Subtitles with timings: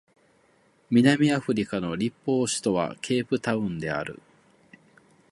[0.89, 4.19] 南アフリカの立法首都はケープタウンである